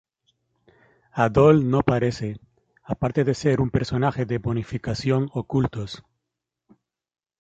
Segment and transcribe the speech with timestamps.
[1.25, 2.39] Adol no aparece,
[2.83, 6.03] aparte de ser un personaje de bonificación ocultos.